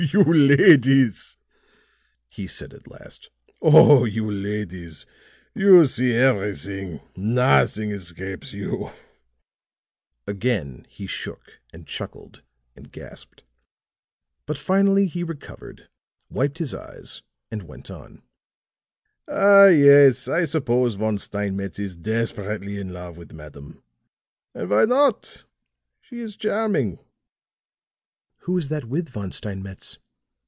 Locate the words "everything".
6.15-7.01